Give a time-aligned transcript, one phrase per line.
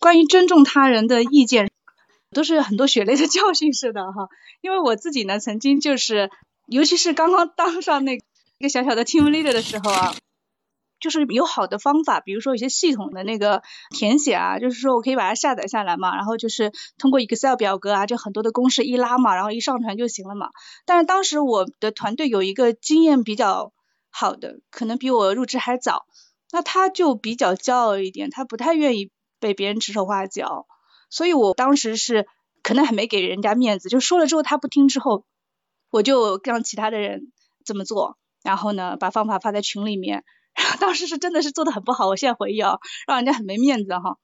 [0.00, 1.70] 关于尊重他人的意见，
[2.32, 4.28] 都是很多血泪的教训似的哈。
[4.60, 6.30] 因为我自己呢，曾经就是，
[6.66, 10.12] 尤其是刚刚当上那一个小小的 team leader 的时候啊。
[11.02, 20.50] 就是有好的方法，比如说有些系统的那个填写啊，就是说我可以把它下载下来嘛，然后就是通过 Excel 表格啊，就很多的公式一拉嘛，然后一上传就行了嘛。
[20.84, 23.72] 但是当时我的团队有一个经验比较
[24.10, 26.04] 好的，可能比我入职还早，
[26.52, 29.10] 那他就比较骄傲一点，他不太愿意
[29.40, 30.66] 被别人指手画脚，
[31.08, 32.28] 所以我当时是
[32.62, 35.24] 可能还没给人家面子，就说了之后他不听之后，
[35.90, 37.32] 我就让其他的人
[37.64, 40.22] 这么做，然后呢把方法发在群里面。
[40.80, 44.18] 当时是真的是做的很不好，我现在回忆啊，让人家很没面子哈。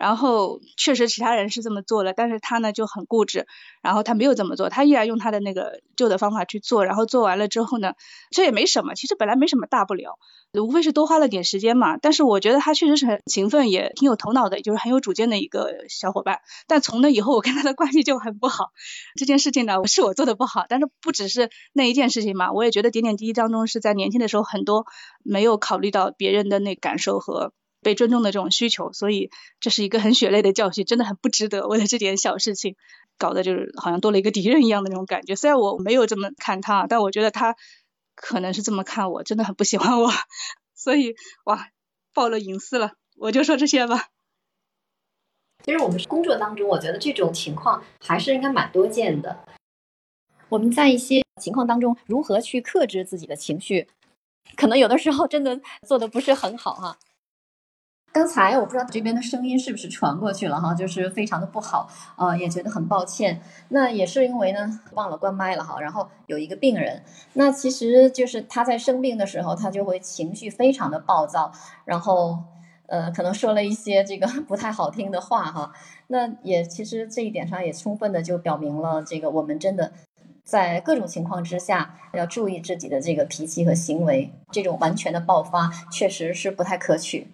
[0.00, 3.46] 然后确实其他人是这么做了，但是他呢就很固执，
[3.82, 7.92] 然后他没有这么做，他依然用他的那个旧的方法去做，然后做完了之后呢，
[8.30, 10.18] 这也没什么，其实本来没什么大不了，
[10.58, 11.98] 无非是多花了点时间嘛。
[11.98, 16.38] 但是我觉得他确实是很勤奋，也挺有头脑的，就是很有主见的一个小伙伴。
[16.66, 18.70] 但从那以后，我跟他的关系就很不好。
[19.18, 24.86] 这件事情呢，是我做的不好，但是不只是那一件事情嘛，我也觉得点点滴滴当中是在年轻的时候很多
[25.22, 27.52] 没有考虑到别人的那感受和。
[27.82, 32.76] 被尊重的这种需求，所以这是一个很血泪的教训，真的很不值得为了这点小事情
[33.18, 35.34] 搞得就是好像多了一个敌人一样的那种感觉。
[35.36, 37.56] 虽然我没有这么看他，但我觉得他
[38.14, 40.10] 可能是这么看我，真的很不喜欢我。
[40.74, 41.14] 所以
[41.44, 41.68] 哇，
[42.14, 44.08] 暴露隐私了，我就说这些吧。
[45.62, 49.44] 其实我们工作当中，我觉得这种情况还是应该蛮多见的。
[50.48, 53.86] 我们在一些情况当中，如何去克制自己的情绪，
[54.56, 56.98] 可能有的时候真的做的不是很好哈。
[58.12, 63.40] 刚才我不知道这边的声音是不是传过去了哈，就是非常的不好，呃，也觉得很抱歉。
[63.68, 65.80] 那也是因为呢，忘了关麦了哈。
[65.80, 71.52] 然后有一个病人，那其实就是他在生病的时候，他就会情绪非常的暴躁，
[71.84, 72.36] 然后
[72.88, 75.72] 呃，可能说了一些这个 不太好听的话哈。
[76.08, 79.92] 那也其实这一点上也充分的就表明了，这个我们真的
[80.42, 87.28] 在各种情况之下要注意自己的这个脾气和行为，这种完全的爆发确实是不太可取。